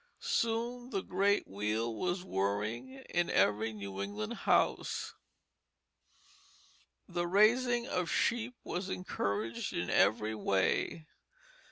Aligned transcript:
Soon 0.17 0.89
the 0.89 1.03
great 1.03 1.47
wheel 1.47 1.93
was 1.93 2.23
whirring 2.25 3.03
in 3.13 3.29
every 3.29 3.71
New 3.71 4.01
England 4.01 4.33
house. 4.33 5.13
The 7.07 7.27
raising 7.27 7.85
of 7.87 8.09
sheep 8.09 8.55
was 8.63 8.89
encouraged 8.89 9.73
in 9.73 9.91
every 9.91 10.33
way. 10.33 11.05